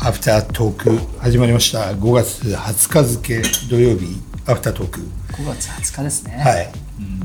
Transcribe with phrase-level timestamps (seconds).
[0.00, 1.92] アフタートーク始まりました。
[1.92, 4.16] 5月20日付土曜日。
[4.46, 6.36] アフタートーク5月20日ですね。
[6.36, 6.72] はい、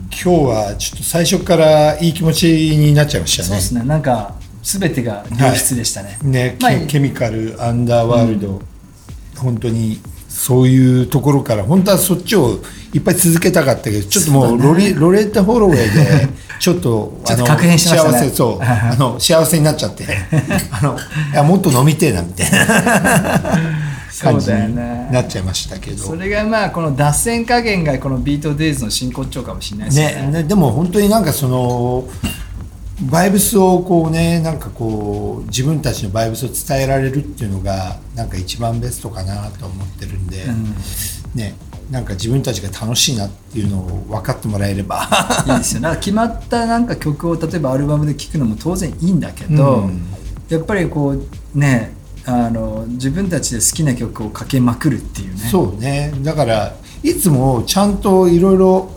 [0.09, 3.47] 今日はちょっと最初からいい気持ちになっちゃいましたね。
[3.49, 3.83] そうですね。
[3.83, 8.59] なんか全てが良質でしたね、ね、まあケケミカルアンダーワールド、
[9.37, 10.01] 本当に
[10.34, 12.60] そういうところから本当はそっちを
[12.92, 16.27] いっぱい続けたかったけどちょっともうロリロレッタ・ホロウェイで
[16.59, 18.18] ちょっとちょっと確変しましたね。
[18.18, 18.59] 幸せそう。
[18.62, 20.05] あの幸せになっちゃって。
[20.72, 23.59] あのいやもっと飲みてえなみたいな。
[24.22, 26.04] 感じにねなっちゃいましたけど。
[26.04, 30.30] それがまあこの脱線加減がこのビートデイズの真骨頂かもしれないですね。
[30.32, 30.44] ね。
[30.44, 32.05] でも本当になんかその
[33.02, 40.46] バイブスをこうねなんかこう自分たちのバイブスを伝えられるっていうのがなんか一番ベストかなと思ってるんで、
[41.36, 41.56] ね
[41.92, 45.08] なんか自分たちが楽しいなっていうのを分かってもらえれば。
[45.46, 45.82] いいですよ。
[45.82, 50.02] なんか決まったなんか曲を例えばアルバムで聴くのも当然いいんだけど、うん。
[50.50, 51.94] やっぱりこうね
[52.26, 55.41] あの自分たちで好きな曲をかけまくるっていうね。
[55.52, 56.14] そうね。
[56.24, 58.90] だからいつもちゃんといろいろ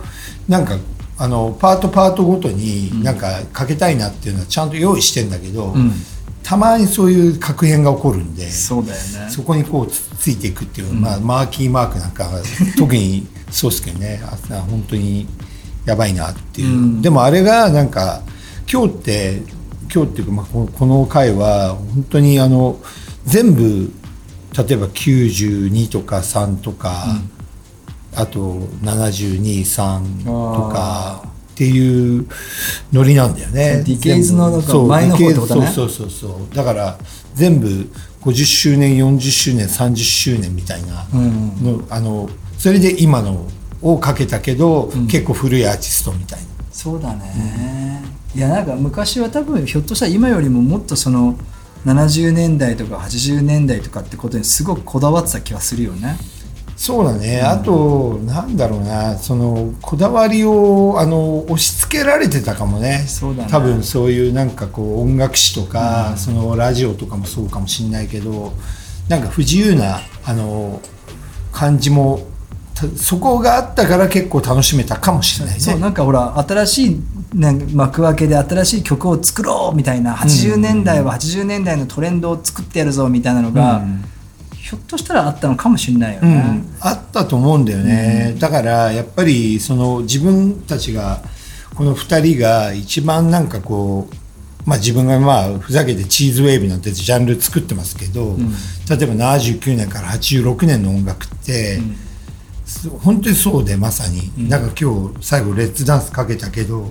[0.49, 0.79] なんか
[1.19, 5.93] あのパートパートごとになんかかけたいなっていうのはちゃんと用意してんだけど、うん。
[6.43, 9.31] たまにそういう確変が起こるんでそうだよね。
[9.31, 12.41] そこにこうつついていくっていう、まあ、マーキーマークなんかが
[12.79, 14.23] 特にそうですけどね。
[14.23, 14.37] あ
[14.71, 15.27] 本当に
[15.87, 17.03] やばいなっていう、うん。
[17.03, 18.23] でもあれがなんか
[18.71, 19.43] 今日って
[19.93, 22.79] 今日っていうか、まあ、このこの回は本当にあの
[23.25, 23.91] 全部
[24.57, 27.07] 例えば92とか3とか、
[28.17, 31.23] あと723とか
[31.53, 32.27] っていう
[32.93, 33.83] ノリなんだよね。
[33.87, 34.51] ディケイズの
[34.87, 36.55] 前の方ってことねそうそうそうそう。
[36.55, 36.99] だから
[37.35, 37.69] 全部
[38.23, 42.29] 50周年40周年30周年みたいなの,、あの
[42.59, 43.47] それで今の
[43.83, 46.47] をかけたけど、結構古いアーティストみたいな。
[46.73, 48.03] そうだね、
[48.35, 51.39] いやなんか昔は多分ひょっとしたら今よりももっとその
[51.87, 56.19] 70年代とか80年代とかってことにすごくこだわってた気がするよね
[56.77, 59.17] そうだね、あとなんだろうな。
[59.17, 63.05] そのこだわりをあの押し付けられてたかもね。
[63.09, 63.49] そうだね。
[63.51, 68.53] 多分そういうなんかこう音楽誌とか、そのラジオとかもそうかもしれないけど
[69.09, 70.81] なんか不自由なあの
[71.51, 72.21] 感じも
[72.75, 75.61] たそこがあったから結構楽しめたかもしれないね。
[75.61, 77.01] そうなんかほら新しい、
[77.33, 83.83] ね、幕開けで新しい曲を作ろうみたいな80年代は80年代のトレンドを作ってやるぞみたいなのが、
[84.67, 86.35] ひょっとしたらあったのかもしれないようね。
[86.35, 91.23] ん、あったと思うんだよね、だからやっぱりその自分たちが
[91.77, 98.37] この2人が一番なんかこう、まあ、自分がまあふざけてチーズウェーブなんてジャンル作ってますけど、
[98.91, 101.79] 例えば79年から86年の音楽って、
[102.65, 106.91] す本当にそうでまさに、なんか今日最後レッツダンスかけたけど、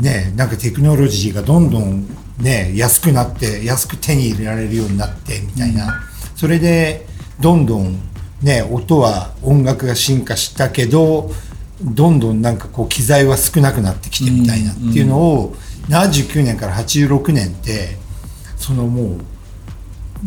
[0.00, 2.06] ね、なんかテクノロジーがどんどん、
[2.38, 6.00] ね、安くなって安く手に入れられるようになってみたいな、
[6.42, 7.06] それで
[7.38, 8.00] どんどん、
[8.42, 11.30] ね、音は音楽が進化したけど
[11.80, 15.54] どんどんなんかこう機材は少なくなってきてみたいなっていうのを、
[15.88, 17.96] 79年から86年って
[18.56, 19.20] そのもう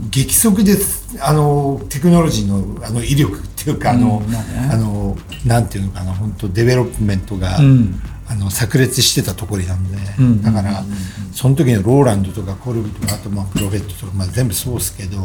[0.10, 0.78] 激速で
[1.20, 4.70] あのテクノロジーのあの威力っていうか、あのうんまあね。
[4.72, 10.84] あのなんていうのかな本当デベロップメントが、うんあの炸裂してたところなんで、んだから、
[11.32, 15.18] その時のローランドとかコルグとかあとまあプロフェットとか、まあ、全部そうですけど、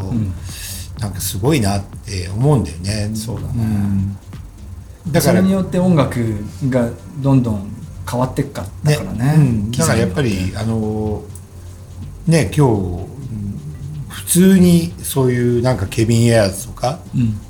[0.99, 3.11] なんかすごいなって思うんだよね。
[3.15, 3.63] そうだね。
[3.63, 4.17] ん。
[5.07, 6.19] だからそれによって音楽
[6.69, 7.71] がどんどん
[8.09, 9.33] 変わっていくかだからね。
[9.37, 11.23] うん、だからやっぱりあの
[12.27, 13.07] ね今日うん
[14.09, 16.99] 普通にそういうなんかケビン・エアーズとか、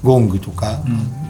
[0.03, 0.81] ゴングとか、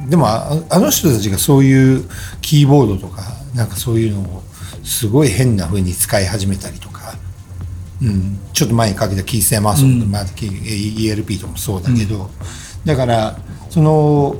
[0.09, 2.05] でもああの人たちがそういう
[2.41, 3.23] キーボードとか
[3.55, 4.43] なんかそういうのを
[4.83, 7.13] すごい変な風に使い始めたりとか、
[8.01, 12.29] うん、ちょっと前にかけたキース・エマーソンとか、まあ、ELP とかもそうだけど、
[12.85, 13.37] だから
[13.69, 14.35] その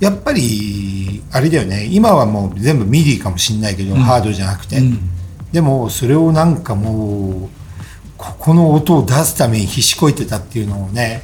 [0.00, 1.88] やっぱりあれだよね。
[1.90, 4.80] 今はもう全部 MIDI かもしれないけど、ハードじゃなくて、
[5.52, 7.48] でもそれをなんかもう
[8.18, 11.22] ここの音を出すために必死こいてたっていうのをね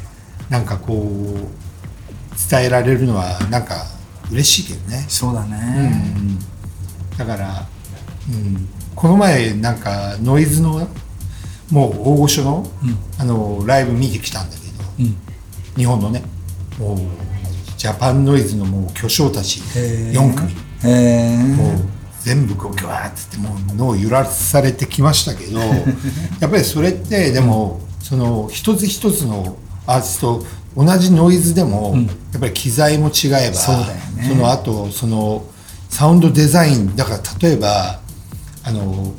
[0.49, 3.85] なんかこう伝えられるのはなんか
[4.31, 5.93] 嬉しいけどね、そうだね、
[7.20, 7.67] だから、
[8.31, 10.88] うん、この前なんかノイズの
[11.70, 12.67] もう大御所の,、
[13.19, 14.62] あのライブ見てきたんだけ
[15.02, 15.11] ど、
[15.76, 16.22] 日本のね
[16.78, 16.99] もう
[17.76, 20.12] ジャパンノイズのもう巨匠たちへー。
[20.12, 21.56] 4組。
[21.56, 21.76] もう
[22.22, 25.61] 全部こうギュワーってってもう脳揺らされてきましたけど
[26.40, 29.56] やっぱりそれってでもその一つ一つの
[29.87, 30.44] アーティスト
[30.75, 31.96] 同じノイズでも、
[32.32, 35.44] やっぱり機材も違えばその後その
[35.90, 38.00] サウンドデザインだから例えば
[38.64, 39.12] あの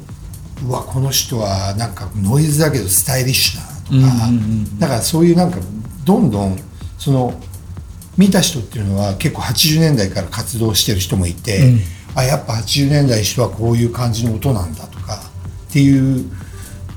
[0.68, 4.29] うわこの人はなんかノイズだけどスタイリッシュだとか、
[4.79, 5.57] だからそういうなんか
[6.06, 6.57] どんどん
[6.97, 7.33] その
[8.18, 11.79] 見た人っていうのは結構80年代から活動してる人もいて、うん。
[12.13, 15.15] あやっぱ80年代の人はこういう感じの音なんだとか
[15.69, 16.29] っていう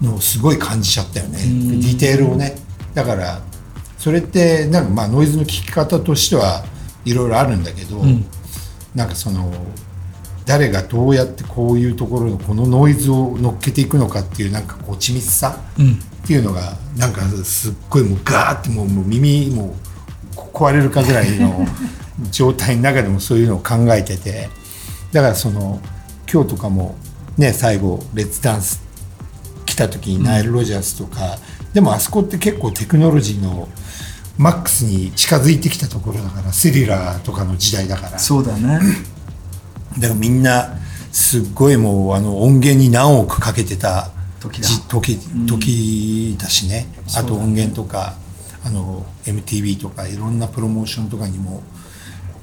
[0.03, 2.57] のをすごい感じちゃったよね、ディテールをね。
[2.95, 3.41] だから
[3.99, 6.65] それってなんかまあノイズの聞き方としては
[7.05, 8.25] いろいろあるんだけど、ん
[8.95, 9.53] なんかその
[10.47, 15.59] 誰がどうやってこういうところのこのノイズを乗っけていくのかっていうなんかこう緻密さ
[16.23, 19.75] っていうのがなんかすっごいもうガーってもうもう耳も
[20.35, 21.67] 壊れるかぐらいの
[22.31, 24.49] 状態の中でもそういうのを考えてて
[25.13, 25.81] だからその
[26.31, 26.97] 今日とかも
[27.39, 28.85] ね最後レッツダンス
[29.65, 31.39] 来た時にナイル・ロジャースとか、
[31.73, 33.69] でもあそこって結構テクノロジーの
[34.37, 38.19] マックスに近づいてきたところだからセリュラーとかの時代だから。
[38.19, 38.81] そうだね。
[39.99, 40.77] だからみんな
[41.13, 44.11] すっごいもうあの音源に何億かけてた
[44.41, 44.69] 時だ。
[44.69, 47.43] じ時時だしね、あとそうだね。
[47.45, 48.15] 音源とか
[48.65, 51.63] あの MTV とかいろんなプロモーションとかにも。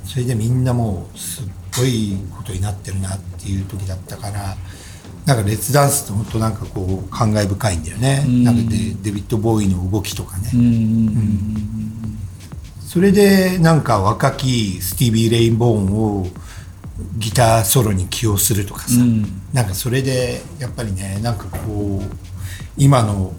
[0.03, 1.45] それでみんなもうすっ
[1.77, 4.57] ごいことになってるなっていう時だったから
[5.25, 8.43] なんかレッツダンスって本当なんかこう感慨深いんだよね、ん。
[8.43, 12.17] なんかでデビッド・ボーイの動きとかね、うんうん
[12.91, 16.27] それでなんか若きスティービー・レインボーンを
[17.17, 19.41] ギターソロに起用するとかさ、うん。
[19.53, 22.15] なんかそれでやっぱりねなんかこう
[22.75, 23.33] 今の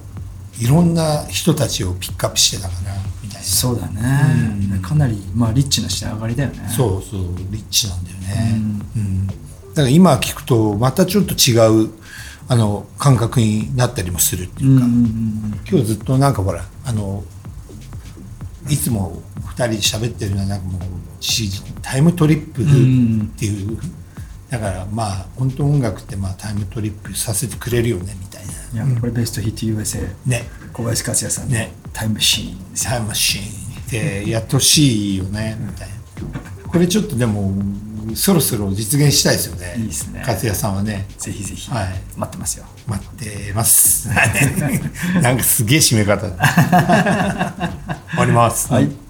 [0.58, 3.46] いろんな人たちをピックアップしてたかなみたいな。
[3.46, 4.00] そうだね、
[4.80, 6.66] かなりまあリッチな仕上がりだよね。
[6.74, 7.20] そうそう
[7.50, 8.54] リッチなんだよね、
[8.96, 9.28] うん
[9.74, 11.90] だから今聞くとまたちょっと違う
[12.48, 17.24] あの感覚になったりもするっていうか、うんうんうん今日ずっとなんかほらあの
[18.68, 21.48] いつも2人で喋ってるのはなんかもうし
[21.80, 22.64] タイムトリップっ
[23.38, 23.78] ていう、
[24.50, 28.44] だからまあ本当音楽ってまあタイムトリップさせてくれるよねみたい
[28.74, 28.86] な。
[28.86, 30.44] いやこれベストヒット USA ね。
[30.72, 31.72] 小林克也さんのね。
[31.92, 35.94] タイムマシーンタイムマシーンってやってほしいよねみたいな。
[36.68, 37.52] これちょっとでも
[38.14, 39.74] そろそろ実現したいですよね。
[39.78, 40.20] いいですね。
[40.20, 41.06] 勝也さんはね。
[41.18, 41.70] ぜひぜひ。
[41.70, 41.88] はい。
[42.16, 42.64] 待ってますよ。
[42.86, 44.08] 待ってます。
[45.22, 46.26] なんかすげえ締め方。
[48.10, 48.72] 終わります。
[48.72, 49.01] はい